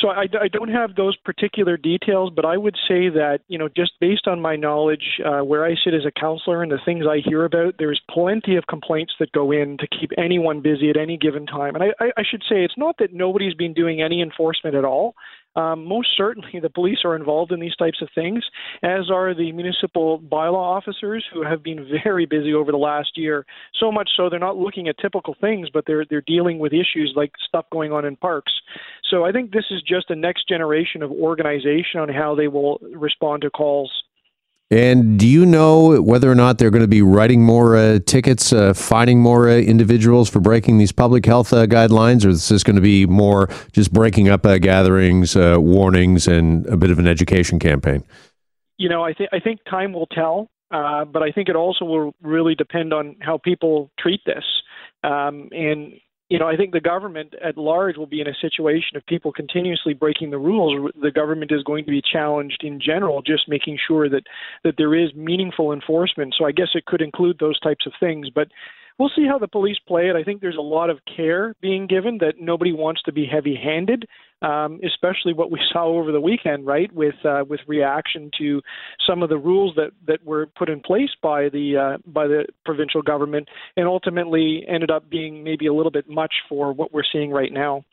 So 0.00 0.08
I, 0.08 0.24
I, 0.38 0.48
don't 0.48 0.68
have 0.68 0.96
those 0.96 1.16
particular 1.16 1.78
details, 1.78 2.30
but 2.34 2.44
I 2.44 2.58
would 2.58 2.76
say 2.88 3.08
that 3.08 3.40
you 3.48 3.56
know 3.56 3.68
just 3.68 3.92
based 4.00 4.26
on 4.26 4.38
my 4.38 4.54
knowledge, 4.54 5.20
uh, 5.24 5.40
where 5.40 5.64
I 5.64 5.76
sit 5.82 5.94
as 5.94 6.04
a 6.04 6.10
counselor 6.10 6.62
and 6.62 6.70
the 6.70 6.80
things 6.84 7.06
I 7.08 7.20
hear 7.24 7.44
about, 7.46 7.76
there's 7.78 8.02
plenty 8.10 8.56
of 8.56 8.66
complaints 8.66 9.14
that 9.18 9.32
go 9.32 9.50
in 9.50 9.78
to 9.78 9.86
keep 9.86 10.10
anyone 10.18 10.60
busy 10.60 10.90
at 10.90 10.98
any 10.98 11.16
given 11.16 11.46
time. 11.46 11.74
And 11.74 11.84
I, 11.84 12.12
I 12.18 12.22
should 12.28 12.42
say 12.42 12.64
it's 12.64 12.76
not 12.76 12.96
that 12.98 13.14
nobody's 13.14 13.54
been 13.54 13.72
doing 13.72 14.02
any 14.02 14.20
enforcement 14.20 14.74
at 14.74 14.84
all. 14.84 15.14
Um, 15.56 15.84
most 15.86 16.08
certainly, 16.16 16.60
the 16.60 16.70
police 16.70 16.98
are 17.04 17.16
involved 17.16 17.52
in 17.52 17.60
these 17.60 17.76
types 17.76 18.02
of 18.02 18.08
things, 18.14 18.44
as 18.82 19.10
are 19.10 19.34
the 19.34 19.52
municipal 19.52 20.18
bylaw 20.20 20.76
officers 20.76 21.24
who 21.32 21.44
have 21.44 21.62
been 21.62 21.88
very 22.04 22.26
busy 22.26 22.52
over 22.52 22.72
the 22.72 22.78
last 22.78 23.16
year. 23.16 23.46
So 23.78 23.92
much 23.92 24.10
so 24.16 24.28
they're 24.28 24.38
not 24.38 24.56
looking 24.56 24.88
at 24.88 24.98
typical 24.98 25.36
things, 25.40 25.68
but 25.72 25.84
they're 25.86 26.04
they're 26.08 26.24
dealing 26.26 26.58
with 26.58 26.72
issues 26.72 27.12
like 27.16 27.32
stuff 27.46 27.66
going 27.70 27.92
on 27.92 28.04
in 28.04 28.16
parks. 28.16 28.52
So 29.10 29.24
I 29.24 29.32
think 29.32 29.52
this 29.52 29.66
is 29.70 29.82
just 29.82 30.10
a 30.10 30.16
next 30.16 30.48
generation 30.48 31.02
of 31.02 31.10
organization 31.10 32.00
on 32.00 32.08
how 32.08 32.34
they 32.34 32.48
will 32.48 32.80
respond 32.94 33.42
to 33.42 33.50
calls. 33.50 33.92
And 34.74 35.20
do 35.20 35.28
you 35.28 35.46
know 35.46 36.02
whether 36.02 36.28
or 36.28 36.34
not 36.34 36.58
they're 36.58 36.72
going 36.72 36.82
to 36.82 36.88
be 36.88 37.00
writing 37.00 37.44
more 37.44 37.76
uh, 37.76 38.00
tickets, 38.04 38.52
uh, 38.52 38.74
finding 38.74 39.20
more 39.20 39.48
uh, 39.48 39.52
individuals 39.52 40.28
for 40.28 40.40
breaking 40.40 40.78
these 40.78 40.90
public 40.90 41.24
health 41.24 41.52
uh, 41.52 41.66
guidelines, 41.66 42.26
or 42.26 42.30
is 42.30 42.48
this 42.48 42.64
going 42.64 42.74
to 42.74 42.82
be 42.82 43.06
more 43.06 43.48
just 43.70 43.92
breaking 43.92 44.28
up 44.28 44.44
uh, 44.44 44.58
gatherings, 44.58 45.36
uh, 45.36 45.58
warnings, 45.60 46.26
and 46.26 46.66
a 46.66 46.76
bit 46.76 46.90
of 46.90 46.98
an 46.98 47.06
education 47.06 47.60
campaign? 47.60 48.02
You 48.76 48.88
know, 48.88 49.04
I 49.04 49.12
think 49.12 49.30
I 49.32 49.38
think 49.38 49.60
time 49.70 49.92
will 49.92 50.08
tell, 50.08 50.50
but 50.72 51.22
I 51.22 51.30
think 51.30 51.48
it 51.48 51.54
also 51.54 51.84
will 51.84 52.12
really 52.20 52.56
depend 52.56 52.92
on 52.92 53.14
how 53.20 53.38
people 53.38 53.92
treat 53.96 54.22
this. 54.26 54.42
Um, 55.04 55.50
and 55.52 55.92
you 56.34 56.40
know, 56.40 56.48
I 56.48 56.56
think 56.56 56.72
the 56.72 56.80
government 56.80 57.32
at 57.44 57.56
large 57.56 57.96
will 57.96 58.08
be 58.08 58.20
in 58.20 58.26
a 58.26 58.34
situation 58.40 58.96
of 58.96 59.06
people 59.06 59.30
continuously 59.30 59.94
breaking 59.94 60.30
the 60.30 60.38
rules. 60.38 60.90
The 61.00 61.12
government 61.12 61.52
is 61.52 61.62
going 61.62 61.84
to 61.84 61.92
be 61.92 62.02
challenged 62.02 62.64
in 62.64 62.80
general, 62.80 63.22
just 63.22 63.48
making 63.48 63.78
sure 63.86 64.08
that 64.08 64.24
that 64.64 64.74
there 64.76 64.96
is 64.96 65.14
meaningful 65.14 65.72
enforcement. 65.72 66.34
So 66.36 66.44
I 66.44 66.50
guess 66.50 66.70
it 66.74 66.86
could 66.86 67.02
include 67.02 67.38
those 67.38 67.60
types 67.60 67.86
of 67.86 67.92
things, 68.00 68.30
but 68.34 68.48
we'll 68.98 69.10
see 69.14 69.26
how 69.26 69.38
the 69.38 69.48
police 69.48 69.78
play 69.86 70.08
it. 70.08 70.16
I 70.16 70.22
think 70.22 70.40
there's 70.40 70.56
a 70.56 70.62
lot 70.62 70.90
of 70.90 70.98
care 71.16 71.54
being 71.60 71.86
given 71.86 72.18
that 72.18 72.34
nobody 72.40 72.72
wants 72.72 73.02
to 73.02 73.12
be 73.12 73.26
heavy-handed, 73.26 74.06
um, 74.42 74.80
especially 74.84 75.32
what 75.32 75.50
we 75.50 75.60
saw 75.72 75.86
over 75.86 76.12
the 76.12 76.20
weekend, 76.20 76.66
right? 76.66 76.92
With 76.92 77.14
uh, 77.24 77.44
with 77.48 77.60
reaction 77.66 78.30
to 78.38 78.60
some 79.06 79.22
of 79.22 79.28
the 79.28 79.38
rules 79.38 79.74
that, 79.76 79.90
that 80.06 80.24
were 80.24 80.46
put 80.46 80.68
in 80.68 80.80
place 80.80 81.10
by 81.22 81.48
the 81.48 81.76
uh, 81.76 81.98
by 82.06 82.26
the 82.26 82.46
provincial 82.64 83.02
government, 83.02 83.48
and 83.76 83.86
ultimately 83.86 84.64
ended 84.68 84.90
up 84.90 85.08
being 85.10 85.42
maybe 85.42 85.66
a 85.66 85.74
little 85.74 85.92
bit 85.92 86.08
much 86.08 86.34
for 86.48 86.72
what 86.72 86.92
we're 86.92 87.02
seeing 87.10 87.30
right 87.30 87.52
now. 87.52 87.84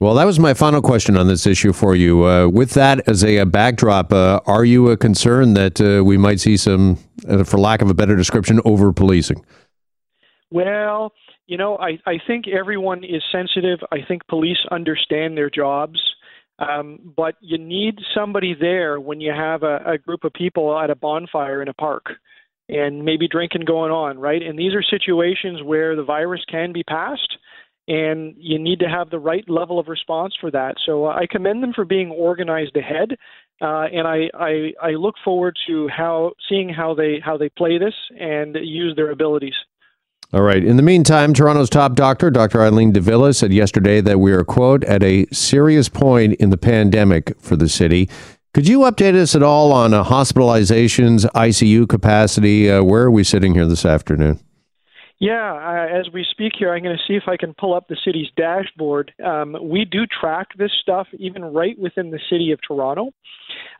Well, 0.00 0.14
that 0.14 0.24
was 0.24 0.38
my 0.38 0.54
final 0.54 0.80
question 0.80 1.18
on 1.18 1.28
this 1.28 1.46
issue 1.46 1.74
for 1.74 1.94
you. 1.94 2.24
Uh, 2.24 2.48
with 2.48 2.70
that 2.70 3.06
as 3.06 3.22
a, 3.22 3.36
a 3.36 3.44
backdrop, 3.44 4.14
uh, 4.14 4.40
are 4.46 4.64
you 4.64 4.96
concerned 4.96 5.58
that 5.58 5.78
uh, 5.78 6.02
we 6.02 6.16
might 6.16 6.40
see 6.40 6.56
some, 6.56 6.96
uh, 7.28 7.44
for 7.44 7.58
lack 7.60 7.82
of 7.82 7.90
a 7.90 7.92
better 7.92 8.16
description, 8.16 8.62
over 8.64 8.94
policing? 8.94 9.44
Well, 10.50 11.12
you 11.46 11.56
know, 11.56 11.76
I, 11.78 11.98
I 12.06 12.18
think 12.26 12.46
everyone 12.48 13.04
is 13.04 13.22
sensitive. 13.30 13.78
I 13.92 13.98
think 14.06 14.26
police 14.28 14.58
understand 14.70 15.36
their 15.36 15.50
jobs. 15.50 16.00
Um, 16.58 17.14
but 17.16 17.36
you 17.40 17.56
need 17.56 17.98
somebody 18.14 18.54
there 18.58 19.00
when 19.00 19.20
you 19.20 19.32
have 19.32 19.62
a, 19.62 19.78
a 19.86 19.98
group 19.98 20.24
of 20.24 20.32
people 20.34 20.78
at 20.78 20.90
a 20.90 20.94
bonfire 20.94 21.62
in 21.62 21.68
a 21.68 21.74
park 21.74 22.06
and 22.68 23.04
maybe 23.04 23.26
drinking 23.26 23.62
going 23.66 23.90
on, 23.90 24.18
right? 24.18 24.42
And 24.42 24.58
these 24.58 24.74
are 24.74 24.82
situations 24.82 25.62
where 25.62 25.96
the 25.96 26.04
virus 26.04 26.42
can 26.50 26.72
be 26.72 26.82
passed 26.82 27.38
and 27.88 28.34
you 28.38 28.58
need 28.58 28.78
to 28.80 28.88
have 28.88 29.10
the 29.10 29.18
right 29.18 29.44
level 29.48 29.78
of 29.78 29.88
response 29.88 30.34
for 30.40 30.50
that. 30.50 30.76
So 30.86 31.06
I 31.08 31.26
commend 31.28 31.62
them 31.62 31.72
for 31.74 31.84
being 31.84 32.10
organized 32.10 32.76
ahead, 32.76 33.16
uh, 33.60 33.86
and 33.92 34.06
I, 34.06 34.30
I 34.32 34.72
I 34.80 34.90
look 34.90 35.16
forward 35.24 35.56
to 35.66 35.88
how 35.88 36.32
seeing 36.48 36.68
how 36.68 36.94
they 36.94 37.20
how 37.24 37.36
they 37.36 37.48
play 37.48 37.78
this 37.78 37.94
and 38.18 38.56
use 38.62 38.94
their 38.94 39.10
abilities. 39.10 39.54
All 40.32 40.42
right. 40.42 40.64
In 40.64 40.76
the 40.76 40.82
meantime, 40.82 41.34
Toronto's 41.34 41.68
top 41.68 41.96
doctor, 41.96 42.30
Dr. 42.30 42.62
Eileen 42.62 42.92
de 42.92 43.00
Villa, 43.00 43.34
said 43.34 43.52
yesterday 43.52 44.00
that 44.00 44.20
we 44.20 44.30
are, 44.30 44.44
quote, 44.44 44.84
at 44.84 45.02
a 45.02 45.26
serious 45.32 45.88
point 45.88 46.34
in 46.34 46.50
the 46.50 46.56
pandemic 46.56 47.34
for 47.40 47.56
the 47.56 47.68
city. 47.68 48.08
Could 48.54 48.68
you 48.68 48.80
update 48.80 49.14
us 49.14 49.34
at 49.34 49.42
all 49.42 49.72
on 49.72 49.92
uh, 49.92 50.04
hospitalizations, 50.04 51.24
ICU 51.34 51.88
capacity? 51.88 52.70
Uh, 52.70 52.84
where 52.84 53.02
are 53.02 53.10
we 53.10 53.24
sitting 53.24 53.54
here 53.54 53.66
this 53.66 53.84
afternoon? 53.84 54.38
Yeah, 55.18 55.52
uh, 55.52 55.98
as 55.98 56.08
we 56.12 56.24
speak 56.30 56.52
here, 56.56 56.72
I'm 56.72 56.82
going 56.82 56.96
to 56.96 57.02
see 57.06 57.16
if 57.16 57.24
I 57.28 57.36
can 57.36 57.52
pull 57.52 57.74
up 57.74 57.88
the 57.88 57.96
city's 58.04 58.28
dashboard. 58.36 59.12
Um, 59.24 59.56
we 59.60 59.84
do 59.84 60.06
track 60.06 60.48
this 60.56 60.70
stuff 60.80 61.08
even 61.18 61.44
right 61.44 61.78
within 61.78 62.10
the 62.10 62.20
city 62.30 62.52
of 62.52 62.60
Toronto. 62.66 63.10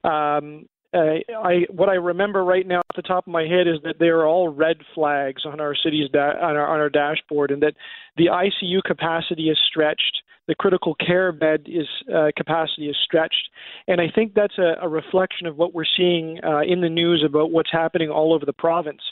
Um, 0.04 0.66
uh, 0.92 1.18
I 1.38 1.66
what 1.70 1.88
I 1.88 1.94
remember 1.94 2.44
right 2.44 2.66
now 2.66 2.78
at 2.78 2.97
the 2.97 3.02
top 3.02 3.26
of 3.26 3.32
my 3.32 3.44
head 3.44 3.68
is 3.68 3.76
that 3.85 3.99
they 3.99 4.09
are 4.09 4.26
all 4.26 4.49
red 4.49 4.78
flags 4.94 5.42
on 5.44 5.61
our 5.61 5.75
city's 5.75 6.11
da- 6.11 6.38
on 6.40 6.56
our 6.56 6.66
on 6.66 6.80
our 6.80 6.90
dashboard, 6.90 7.50
and 7.50 7.62
that 7.62 7.75
the 8.16 8.26
ICU 8.26 8.82
capacity 8.85 9.50
is 9.50 9.59
stretched, 9.68 10.23
the 10.49 10.54
critical 10.54 10.97
care 10.97 11.30
bed 11.30 11.66
is 11.66 11.87
uh, 12.12 12.30
capacity 12.37 12.88
is 12.88 12.97
stretched, 13.04 13.50
and 13.87 14.00
I 14.00 14.11
think 14.12 14.35
that's 14.35 14.59
a, 14.59 14.76
a 14.82 14.88
reflection 14.88 15.47
of 15.47 15.56
what 15.56 15.75
we're 15.75 15.85
seeing 15.97 16.40
uh, 16.44 16.62
in 16.62 16.80
the 16.80 16.88
news 16.88 17.23
about 17.25 17.52
what's 17.52 17.70
happening 17.70 18.11
all 18.11 18.32
over 18.35 18.44
the 18.44 18.52
province 18.52 19.02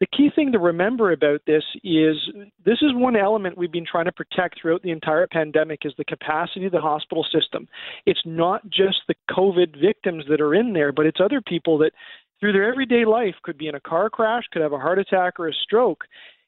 the 0.00 0.06
key 0.06 0.30
thing 0.34 0.52
to 0.52 0.58
remember 0.58 1.12
about 1.12 1.40
this 1.46 1.64
is 1.82 2.16
this 2.64 2.78
is 2.82 2.92
one 2.92 3.16
element 3.16 3.56
we've 3.56 3.72
been 3.72 3.86
trying 3.90 4.04
to 4.04 4.12
protect 4.12 4.60
throughout 4.60 4.82
the 4.82 4.90
entire 4.90 5.26
pandemic 5.26 5.80
is 5.84 5.92
the 5.96 6.04
capacity 6.04 6.66
of 6.66 6.72
the 6.72 6.80
hospital 6.80 7.24
system. 7.32 7.66
It's 8.04 8.20
not 8.26 8.68
just 8.68 8.98
the 9.08 9.14
COVID 9.30 9.80
victims 9.80 10.24
that 10.28 10.40
are 10.40 10.54
in 10.54 10.74
there, 10.74 10.92
but 10.92 11.06
it's 11.06 11.20
other 11.20 11.40
people 11.40 11.78
that 11.78 11.92
through 12.40 12.52
their 12.52 12.70
everyday 12.70 13.06
life 13.06 13.34
could 13.42 13.56
be 13.56 13.68
in 13.68 13.74
a 13.74 13.80
car 13.80 14.10
crash, 14.10 14.44
could 14.52 14.62
have 14.62 14.74
a 14.74 14.78
heart 14.78 14.98
attack 14.98 15.40
or 15.40 15.48
a 15.48 15.54
stroke. 15.54 16.04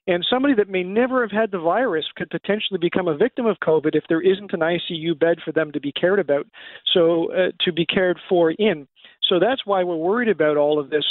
And 0.07 0.27
somebody 0.29 0.55
that 0.55 0.71
may 0.71 0.83
never 0.83 1.21
have 1.21 1.31
had 1.31 1.51
the 1.51 1.59
virus 1.59 2.07
could 2.17 2.31
potentially 2.31 2.79
become 2.79 3.09
a 3.09 3.17
victim 3.17 3.45
of 3.45 3.59
COVID 3.61 3.95
if 3.95 4.05
there 4.09 4.23
isn't 4.23 4.55
an 4.55 4.61
ICU 4.61 5.19
bed 5.19 5.39
for 5.45 5.53
them 5.53 5.71
to 5.73 5.81
be 5.81 5.93
cared 5.93 6.19
about, 6.19 6.47
so 6.95 7.31
uh, 7.33 7.51
to 7.61 7.73
be 7.73 7.85
cared 7.85 8.19
for 8.27 8.53
in. 8.53 8.89
So 9.29 9.39
that's 9.39 9.67
why 9.67 9.85
we're 9.85 9.97
worried 9.97 10.31
about 10.31 10.57
all 10.57 10.79
of 10.79 10.89
this. 10.89 11.05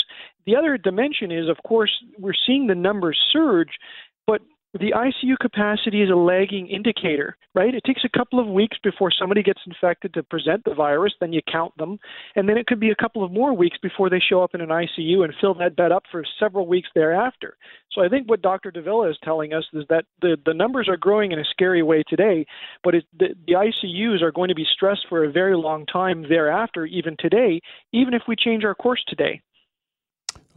The 0.48 0.56
other 0.56 0.78
dimension 0.78 1.30
is, 1.30 1.50
of 1.50 1.58
course, 1.68 1.92
we're 2.18 2.32
seeing 2.46 2.68
the 2.68 2.76
numbers 2.76 3.20
surge, 3.34 3.78
but 4.26 4.42
the 4.74 4.94
ICU 4.94 5.38
capacity 5.42 6.02
is 6.02 6.10
a 6.10 6.16
lagging 6.16 6.68
indicator, 6.68 7.36
right? 7.54 7.76
It 7.76 7.84
takes 7.84 8.06
a 8.06 8.18
couple 8.18 8.40
of 8.40 8.48
weeks 8.48 8.78
before 8.82 9.12
somebody 9.12 9.44
gets 9.44 9.60
infected 9.66 10.14
to 10.14 10.24
present 10.24 10.64
the 10.64 10.74
virus, 10.74 11.14
then 11.20 11.34
you 11.34 11.42
count 11.52 11.76
them, 11.78 12.00
and 12.38 12.48
then 12.48 12.58
it 12.58 12.66
could 12.66 12.80
be 12.80 12.92
a 12.92 12.96
couple 12.96 13.26
of 13.26 13.32
more 13.34 13.54
weeks 13.54 13.78
before 13.82 14.10
they 14.10 14.22
show 14.22 14.42
up 14.42 14.56
in 14.56 14.62
an 14.62 14.70
ICU 14.70 15.26
and 15.26 15.34
fill 15.42 15.54
that 15.56 15.76
bed 15.76 15.92
up 15.92 16.04
for 16.10 16.24
several 16.40 16.66
weeks 16.66 16.88
thereafter. 16.96 17.58
So 17.92 18.02
I 18.02 18.08
think 18.08 18.30
what 18.30 18.42
Dr. 18.42 18.72
de 18.72 18.82
Villa 18.82 19.10
is 19.10 19.18
telling 19.24 19.54
us 19.54 19.66
is 19.74 19.84
that 19.90 20.06
the, 20.22 20.38
the 20.46 20.54
numbers 20.54 20.88
are 20.88 20.98
growing 20.98 21.34
in 21.34 21.40
a 21.40 21.46
scary 21.46 21.84
way 21.84 22.04
today, 22.08 22.46
but 22.86 22.96
it, 22.96 23.06
the, 23.20 23.36
the 23.48 23.54
ICUs 23.54 24.22
are 24.22 24.32
going 24.32 24.50
to 24.50 24.56
be 24.56 24.68
stressed 24.72 25.08
for 25.10 25.26
a 25.26 25.32
very 25.32 25.58
long 25.58 25.86
time 25.88 26.24
thereafter, 26.30 26.86
even 26.86 27.18
today, 27.20 27.60
even 27.92 28.14
if 28.14 28.22
we 28.30 28.36
change 28.38 28.64
our 28.64 28.76
course 28.76 29.04
today. 29.08 29.42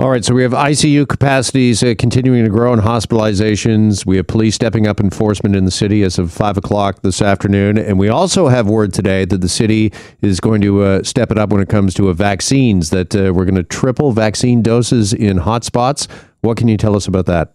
All 0.00 0.09
right, 0.09 0.25
so 0.25 0.33
we 0.33 0.42
have 0.45 0.52
ICU 0.52 1.07
capacities 1.07 1.83
uh, 1.83 1.95
continuing 1.99 2.42
to 2.45 2.49
grow 2.49 2.73
and 2.73 2.80
hospitalizations. 2.80 4.07
We 4.07 4.16
have 4.16 4.26
police 4.26 4.54
stepping 4.54 4.87
up 4.87 4.99
enforcement 4.99 5.54
in 5.54 5.66
the 5.66 5.71
city 5.71 6.02
as 6.04 6.19
of 6.19 6.33
5 6.33 6.57
o'clock 6.57 7.02
this 7.02 7.21
afternoon. 7.21 7.76
And 7.76 7.99
we 7.99 8.09
also 8.09 8.49
have 8.49 8.66
word 8.66 8.95
today 8.95 9.26
that 9.26 9.42
the 9.42 9.49
city 9.49 9.92
is 10.23 10.40
going 10.40 10.62
to 10.62 10.83
uh, 10.85 11.02
step 11.02 11.30
it 11.30 11.37
up 11.37 11.50
when 11.50 11.61
it 11.61 11.69
comes 11.69 11.92
to 11.97 12.11
vaccines, 12.14 12.88
that 12.88 13.14
uh, 13.14 13.35
we're 13.35 13.45
going 13.45 13.57
to 13.57 13.62
triple 13.62 14.12
vaccine 14.12 14.62
doses 14.62 15.12
in 15.12 15.38
hotspots. 15.38 16.09
What 16.40 16.57
can 16.57 16.69
you 16.69 16.78
tell 16.78 16.97
us 16.97 17.07
about 17.07 17.26
that? 17.26 17.54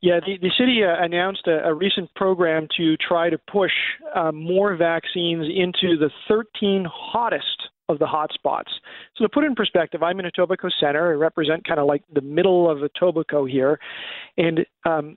Yeah, 0.00 0.20
the, 0.24 0.38
the 0.40 0.52
city 0.56 0.82
uh, 0.82 1.02
announced 1.04 1.46
a, 1.46 1.66
a, 1.66 1.74
recent 1.74 2.14
program 2.14 2.68
to 2.76 2.96
try 2.98 3.28
to 3.28 3.38
push 3.50 3.72
uh, 4.14 4.30
more 4.30 4.76
vaccines 4.76 5.46
into 5.54 5.98
the 5.98 6.10
13 6.28 6.86
hottest 6.90 7.55
of 7.88 7.98
the 7.98 8.06
hotspots. 8.06 8.70
So 9.16 9.24
to 9.24 9.28
put 9.28 9.44
in 9.44 9.54
perspective, 9.54 10.02
I'm 10.02 10.18
in 10.20 10.26
Etobicoke 10.26 10.70
Center. 10.80 11.10
I 11.10 11.14
represent 11.14 11.66
kind 11.66 11.80
of 11.80 11.86
like 11.86 12.02
the 12.12 12.20
middle 12.20 12.70
of 12.70 12.78
Etobicoke 12.78 13.50
here, 13.50 13.78
and 14.36 14.66
um, 14.84 15.16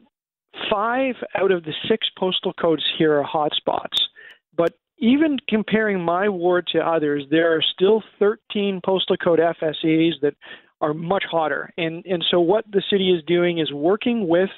five 0.69 1.15
out 1.35 1.51
of 1.51 1.63
the 1.63 1.73
six 1.88 2.07
postal 2.17 2.53
codes 2.53 2.83
here 2.97 3.19
are 3.19 3.25
hotspots. 3.25 3.97
But 4.55 4.73
even 4.99 5.38
comparing 5.47 6.01
my 6.01 6.29
ward 6.29 6.67
to 6.73 6.79
others, 6.79 7.23
there 7.31 7.55
are 7.55 7.61
still 7.61 8.03
13 8.19 8.81
postal 8.85 9.17
code 9.17 9.39
FSAs 9.39 10.13
that 10.21 10.35
are 10.81 10.93
much 10.93 11.23
hotter. 11.29 11.71
And 11.77 12.05
and 12.05 12.23
so 12.29 12.39
what 12.39 12.65
the 12.71 12.83
city 12.89 13.11
is 13.11 13.23
doing 13.25 13.59
is 13.59 13.71
working 13.73 14.27
with 14.27 14.49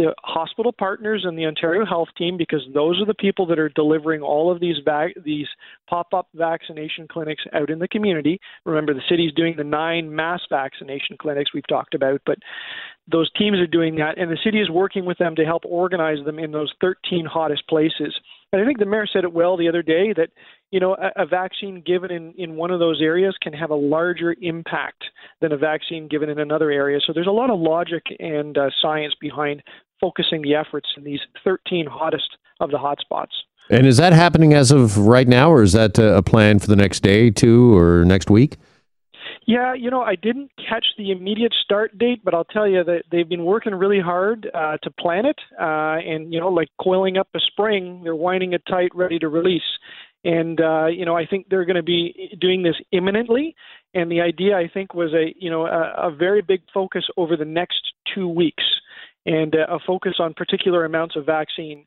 the 0.00 0.14
hospital 0.24 0.72
partners 0.72 1.24
and 1.26 1.36
the 1.36 1.44
Ontario 1.44 1.84
Health 1.84 2.08
Team 2.16 2.38
because 2.38 2.62
those 2.72 3.00
are 3.00 3.06
the 3.06 3.14
people 3.14 3.44
that 3.46 3.58
are 3.58 3.68
delivering 3.68 4.22
all 4.22 4.50
of 4.50 4.58
these 4.60 4.76
these 5.24 5.46
pop-up 5.88 6.28
vaccination 6.34 7.06
clinics 7.06 7.42
out 7.52 7.68
in 7.68 7.78
the 7.78 7.88
community. 7.88 8.40
Remember, 8.64 8.94
the 8.94 9.02
city's 9.08 9.32
doing 9.34 9.54
the 9.56 9.64
nine 9.64 10.14
mass 10.14 10.40
vaccination 10.48 11.16
clinics 11.20 11.52
we've 11.52 11.66
talked 11.68 11.94
about, 11.94 12.22
but 12.24 12.38
those 13.10 13.30
teams 13.32 13.58
are 13.58 13.66
doing 13.66 13.96
that, 13.96 14.18
and 14.18 14.30
the 14.30 14.38
city 14.42 14.60
is 14.60 14.70
working 14.70 15.04
with 15.04 15.18
them 15.18 15.34
to 15.36 15.44
help 15.44 15.64
organize 15.66 16.24
them 16.24 16.38
in 16.38 16.52
those 16.52 16.72
13 16.80 17.26
hottest 17.26 17.66
places. 17.68 18.14
And 18.52 18.62
I 18.62 18.64
think 18.64 18.78
the 18.78 18.86
mayor 18.86 19.06
said 19.06 19.24
it 19.24 19.32
well 19.32 19.56
the 19.56 19.68
other 19.68 19.82
day 19.82 20.12
that 20.16 20.30
you 20.70 20.80
know 20.80 20.96
a, 20.96 21.22
a 21.22 21.26
vaccine 21.26 21.82
given 21.84 22.10
in 22.10 22.34
in 22.36 22.56
one 22.56 22.70
of 22.70 22.80
those 22.80 23.00
areas 23.00 23.36
can 23.40 23.52
have 23.52 23.70
a 23.70 23.76
larger 23.76 24.34
impact 24.40 25.04
than 25.40 25.52
a 25.52 25.56
vaccine 25.56 26.08
given 26.08 26.28
in 26.28 26.38
another 26.38 26.70
area. 26.70 26.98
So 27.06 27.12
there's 27.12 27.26
a 27.26 27.32
lot 27.32 27.50
of 27.50 27.60
logic 27.60 28.02
and 28.18 28.56
uh, 28.58 28.70
science 28.82 29.14
behind 29.20 29.62
focusing 30.00 30.42
the 30.42 30.54
efforts 30.54 30.88
in 30.96 31.04
these 31.04 31.20
13 31.44 31.86
hottest 31.86 32.36
of 32.60 32.70
the 32.70 32.78
hotspots. 32.78 33.32
And 33.70 33.86
is 33.86 33.98
that 33.98 34.12
happening 34.12 34.52
as 34.52 34.72
of 34.72 34.98
right 34.98 35.28
now, 35.28 35.50
or 35.50 35.62
is 35.62 35.72
that 35.74 35.98
uh, 35.98 36.14
a 36.14 36.22
plan 36.22 36.58
for 36.58 36.66
the 36.66 36.76
next 36.76 37.00
day, 37.00 37.30
two, 37.30 37.76
or 37.76 38.04
next 38.04 38.28
week? 38.28 38.56
Yeah, 39.46 39.74
you 39.74 39.90
know, 39.90 40.02
I 40.02 40.16
didn't 40.16 40.50
catch 40.56 40.86
the 40.98 41.10
immediate 41.10 41.54
start 41.64 41.96
date, 41.96 42.20
but 42.24 42.34
I'll 42.34 42.44
tell 42.44 42.68
you 42.68 42.84
that 42.84 43.04
they've 43.10 43.28
been 43.28 43.44
working 43.44 43.74
really 43.74 44.00
hard 44.00 44.50
uh, 44.54 44.76
to 44.82 44.90
plan 44.90 45.24
it. 45.24 45.38
Uh, 45.58 45.98
and, 46.04 46.32
you 46.32 46.40
know, 46.40 46.48
like 46.48 46.68
coiling 46.80 47.16
up 47.16 47.28
a 47.34 47.40
spring, 47.40 48.00
they're 48.02 48.14
winding 48.14 48.52
it 48.52 48.62
tight, 48.68 48.90
ready 48.94 49.18
to 49.18 49.28
release. 49.28 49.62
And, 50.24 50.60
uh, 50.60 50.86
you 50.86 51.04
know, 51.04 51.16
I 51.16 51.26
think 51.26 51.48
they're 51.48 51.64
going 51.64 51.76
to 51.76 51.82
be 51.82 52.36
doing 52.40 52.62
this 52.62 52.76
imminently. 52.92 53.54
And 53.94 54.10
the 54.10 54.20
idea, 54.20 54.56
I 54.56 54.68
think, 54.68 54.94
was 54.94 55.12
a, 55.14 55.34
you 55.38 55.50
know, 55.50 55.66
a, 55.66 56.08
a 56.08 56.14
very 56.14 56.42
big 56.42 56.60
focus 56.72 57.04
over 57.16 57.36
the 57.36 57.44
next 57.44 57.80
two 58.14 58.28
weeks 58.28 58.64
and 59.26 59.54
uh, 59.54 59.66
a 59.68 59.78
focus 59.86 60.14
on 60.18 60.34
particular 60.34 60.84
amounts 60.84 61.16
of 61.16 61.26
vaccine. 61.26 61.86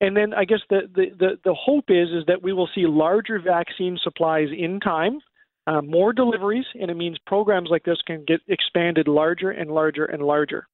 And 0.00 0.16
then 0.16 0.34
I 0.34 0.44
guess 0.44 0.60
the, 0.68 0.82
the, 0.94 1.06
the, 1.18 1.38
the 1.44 1.54
hope 1.54 1.86
is 1.88 2.08
is 2.10 2.24
that 2.26 2.42
we 2.42 2.52
will 2.52 2.68
see 2.74 2.86
larger 2.86 3.38
vaccine 3.38 3.98
supplies 4.02 4.48
in 4.56 4.80
time, 4.80 5.20
uh, 5.66 5.80
more 5.80 6.12
deliveries, 6.12 6.66
and 6.78 6.90
it 6.90 6.96
means 6.96 7.16
programs 7.26 7.70
like 7.70 7.84
this 7.84 8.02
can 8.06 8.24
get 8.26 8.40
expanded 8.48 9.08
larger 9.08 9.50
and 9.50 9.70
larger 9.70 10.04
and 10.04 10.22
larger. 10.22 10.66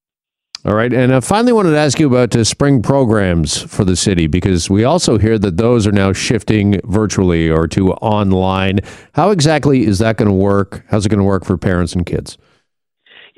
All 0.65 0.75
right. 0.75 0.93
And 0.93 1.15
I 1.15 1.21
finally 1.21 1.55
wanted 1.55 1.71
to 1.71 1.79
ask 1.79 1.99
you 1.99 2.07
about 2.07 2.37
uh, 2.37 2.45
spring 2.45 2.83
programs 2.83 3.63
for 3.63 3.83
the 3.83 3.97
city 3.97 4.27
because 4.27 4.69
we 4.69 4.85
also 4.85 5.17
hear 5.17 5.39
that 5.39 5.57
those 5.57 5.87
are 5.87 5.93
now 5.93 6.13
shifting 6.13 6.79
virtually 6.85 7.49
or 7.49 7.67
to 7.69 7.93
online. 7.95 8.81
How 9.15 9.31
exactly 9.31 9.87
is 9.87 10.01
that 10.01 10.19
going 10.19 10.29
to 10.29 10.35
work? 10.35 10.85
How's 10.89 11.07
it 11.07 11.09
going 11.09 11.19
to 11.19 11.25
work 11.25 11.47
for 11.47 11.57
parents 11.57 11.95
and 11.95 12.05
kids? 12.05 12.37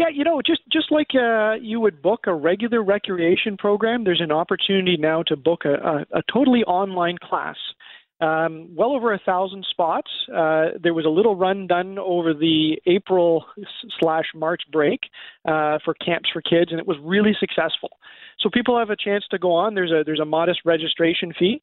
Yeah, 0.02 0.09
you 0.12 0.25
know, 0.25 0.42
just 0.44 0.62
just 0.73 0.90
like 0.90 1.11
uh, 1.14 1.54
you 1.61 1.78
would 1.78 2.02
book 2.02 2.23
a 2.26 2.35
regular 2.35 2.82
recreation 2.82 3.56
program, 3.56 4.02
there's 4.02 4.21
an 4.21 4.32
opportunity 4.32 4.97
now 4.99 5.23
to 5.28 5.37
book 5.37 5.61
a, 5.64 5.75
a, 5.75 6.18
a 6.18 6.23
totally 6.32 6.64
online 6.64 7.18
class. 7.23 7.56
Um, 8.21 8.68
well 8.75 8.92
over 8.92 9.12
a 9.12 9.18
thousand 9.18 9.64
spots. 9.71 10.11
Uh, 10.28 10.71
there 10.80 10.94
was 10.94 11.04
a 11.04 11.09
little 11.09 11.37
run 11.37 11.68
done 11.68 12.00
over 12.00 12.35
the 12.35 12.80
April 12.87 13.44
slash 14.00 14.26
March 14.35 14.62
break 14.73 15.00
uh, 15.44 15.78
for 15.85 15.94
camps 15.94 16.30
for 16.32 16.42
kids, 16.42 16.73
and 16.73 16.80
it 16.80 16.87
was 16.87 16.97
really 17.00 17.37
successful. 17.38 17.90
So 18.40 18.49
people 18.52 18.76
have 18.76 18.90
a 18.90 18.97
chance 18.97 19.25
to 19.30 19.38
go 19.38 19.52
on. 19.52 19.75
There's 19.75 19.92
a 19.92 20.02
there's 20.04 20.21
a 20.21 20.25
modest 20.25 20.61
registration 20.64 21.32
fee. 21.38 21.62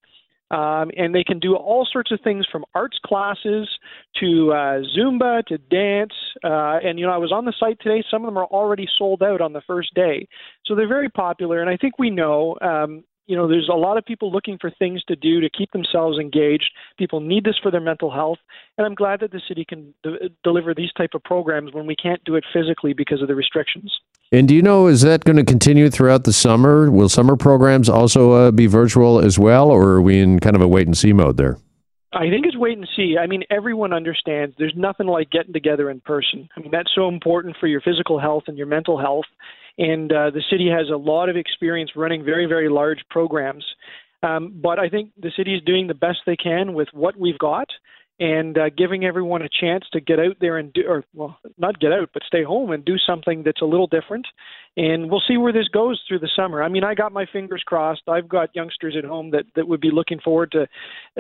Um, 0.51 0.89
and 0.98 1.13
they 1.13 1.24
can 1.24 1.39
do 1.39 1.56
all 1.56 1.88
sorts 1.91 2.12
of 2.12 2.20
things 2.22 2.46
from 2.51 2.65
arts 2.74 2.98
classes 3.06 3.70
to 4.20 4.51
uh, 4.51 4.82
Zumba 4.98 5.46
to 5.46 5.58
dance. 5.58 6.13
Uh, 6.44 6.79
and, 6.84 6.98
you 6.98 7.06
know, 7.06 7.12
I 7.12 7.18
was 7.18 7.32
on 7.32 7.46
the 7.46 7.53
site 7.60 7.79
today. 7.82 8.03
Some 8.10 8.24
of 8.24 8.27
them 8.27 8.38
are 8.38 8.46
already 8.46 8.88
sold 8.98 9.22
out 9.22 9.41
on 9.41 9.53
the 9.53 9.62
first 9.68 9.94
day. 9.94 10.27
So 10.65 10.74
they're 10.74 10.88
very 10.88 11.10
popular. 11.10 11.62
And 11.62 11.70
I 11.70 11.77
think 11.77 12.00
we 12.00 12.10
know, 12.10 12.58
um, 12.62 13.03
you 13.27 13.36
know, 13.36 13.48
there's 13.48 13.70
a 13.72 13.77
lot 13.77 13.98
of 14.00 14.06
people 14.06 14.32
looking 14.32 14.58
for 14.60 14.72
things 14.72 15.03
to 15.03 15.15
do 15.15 15.39
to 15.39 15.50
keep 15.51 15.72
themselves 15.72 16.18
engaged. 16.18 16.72
People 16.98 17.20
need 17.20 17.44
this 17.44 17.60
for 17.62 17.70
their 17.70 17.79
mental 17.79 18.10
health. 18.10 18.39
And 18.77 18.88
I'm 18.88 18.96
glad 18.96 19.20
that 19.20 19.32
the 19.32 19.41
city 19.48 19.63
can 19.63 19.94
de- 20.01 20.29
deliver 20.44 20.74
these 20.74 20.91
type 20.94 21.12
of 21.13 21.24
programs 21.24 21.75
when 21.75 21.86
we 21.86 21.96
can't 21.96 22.24
do 22.24 22.36
it 22.36 22.44
physically 22.51 22.94
because 22.94 23.22
of 23.22 23.27
the 23.27 23.36
restrictions. 23.36 23.96
And 24.32 24.48
do 24.48 24.54
you 24.54 24.62
know, 24.62 24.86
is 24.86 25.02
that 25.02 25.24
going 25.24 25.38
to 25.38 25.44
continue 25.44 25.90
throughout 25.90 26.24
the 26.24 26.34
summer? 26.34 26.92
Will 26.92 27.10
summer 27.10 27.36
programs 27.36 27.90
also 27.90 28.34
uh, 28.34 28.52
be 28.52 28.68
virtual 28.68 29.20
as 29.20 29.40
well, 29.40 29.72
or 29.72 29.94
are 29.94 30.02
we 30.02 30.20
in 30.20 30.40
kind 30.40 30.56
of 30.56 30.62
a 30.62 30.68
wait 30.68 30.86
and 30.86 30.96
see 30.96 31.14
mode 31.14 31.38
there? 31.38 31.58
I 32.14 32.30
think 32.30 32.46
it's 32.46 32.58
wait 32.58 32.78
and 32.78 32.88
see. 32.96 33.18
I 33.20 33.26
mean, 33.26 33.44
everyone 33.50 33.92
understands 33.92 34.56
there's 34.58 34.74
nothing 34.76 35.08
like 35.08 35.32
getting 35.32 35.54
together 35.54 35.90
in 35.90 36.00
person. 36.02 36.48
I 36.56 36.60
mean, 36.60 36.70
that's 36.72 36.92
so 36.94 37.08
important 37.08 37.56
for 37.60 37.68
your 37.68 37.82
physical 37.82 38.20
health 38.20 38.44
and 38.48 38.58
your 38.58 38.68
mental 38.68 39.00
health. 39.00 39.26
And 39.80 40.12
uh, 40.12 40.30
the 40.30 40.44
city 40.50 40.70
has 40.70 40.90
a 40.90 40.98
lot 40.98 41.30
of 41.30 41.36
experience 41.36 41.92
running 41.96 42.24
very, 42.24 42.46
very 42.46 42.70
large 42.70 43.00
programs. 43.10 43.66
Um, 44.22 44.60
but 44.62 44.80
I 44.80 44.90
think 44.90 45.12
the 45.20 45.32
city 45.38 45.56
is 45.56 45.62
doing 45.66 45.88
the 45.88 45.94
best 45.94 46.20
they 46.26 46.36
can 46.36 46.74
with 46.74 46.90
what 46.94 47.18
we've 47.18 47.38
got 47.38 47.68
and 48.20 48.58
uh, 48.58 48.70
giving 48.70 49.06
everyone 49.06 49.42
a 49.42 49.50
chance 49.50 49.86
to 49.94 50.02
get 50.02 50.20
out 50.20 50.38
there 50.42 50.58
and 50.58 50.74
do, 50.74 50.82
or 50.88 51.06
well, 51.14 51.38
not 51.58 51.80
get 51.80 51.94
out, 51.94 52.10
but 52.14 52.24
stay 52.28 52.44
home 52.44 52.72
and 52.72 52.84
do 52.84 52.98
something 52.98 53.44
that's 53.44 53.62
a 53.62 53.66
little 53.66 53.88
different. 53.88 54.28
And 54.76 55.10
we'll 55.10 55.24
see 55.26 55.38
where 55.38 55.54
this 55.54 55.68
goes 55.70 56.02
through 56.08 56.20
the 56.20 56.30
summer. 56.36 56.62
I 56.62 56.68
mean, 56.68 56.84
I 56.84 56.96
got 56.96 57.14
my 57.14 57.26
fingers 57.32 57.64
crossed. 57.66 58.04
I've 58.08 58.28
got 58.28 58.56
youngsters 58.56 58.96
at 58.98 59.06
home 59.06 59.32
that 59.32 59.46
that 59.56 59.68
would 59.68 59.82
be 59.82 59.92
looking 59.92 60.20
forward 60.20 60.52
to 60.52 60.68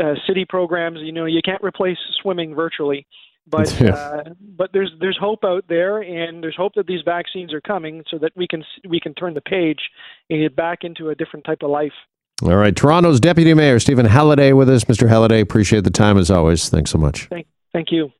uh, 0.01 0.15
city 0.27 0.45
programs. 0.47 0.99
You 1.01 1.13
know, 1.13 1.25
you 1.25 1.41
can't 1.43 1.63
replace 1.63 1.97
swimming 2.21 2.53
virtually. 2.53 3.07
But 3.47 3.81
uh, 3.81 4.23
but 4.57 4.71
there's 4.73 4.91
there's 4.99 5.17
hope 5.19 5.43
out 5.43 5.65
there, 5.69 6.01
and 6.01 6.43
there's 6.43 6.55
hope 6.57 6.73
that 6.75 6.87
these 6.87 7.01
vaccines 7.03 7.53
are 7.53 7.61
coming, 7.61 8.03
so 8.09 8.17
that 8.19 8.33
we 8.35 8.47
can 8.47 8.63
we 8.87 8.99
can 8.99 9.13
turn 9.13 9.33
the 9.33 9.41
page 9.41 9.79
and 10.29 10.41
get 10.41 10.55
back 10.55 10.79
into 10.83 11.09
a 11.09 11.15
different 11.15 11.45
type 11.45 11.59
of 11.63 11.69
life. 11.69 11.93
All 12.43 12.55
right. 12.55 12.75
Toronto's 12.75 13.19
Deputy 13.19 13.53
Mayor, 13.53 13.79
Stephen 13.79 14.05
Holyday, 14.05 14.55
with 14.55 14.69
us. 14.69 14.85
Mr. 14.85 15.09
Holyday, 15.09 15.41
appreciate 15.41 15.83
the 15.83 15.89
time 15.89 16.17
as 16.17 16.31
always. 16.31 16.69
Thanks 16.69 16.91
so 16.91 16.97
much. 16.97 17.27
Thank, 17.27 17.47
thank 17.73 17.91
you. 17.91 18.11